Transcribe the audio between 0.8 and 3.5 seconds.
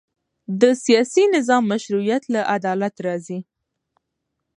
سیاسي نظام مشروعیت له عدالت راځي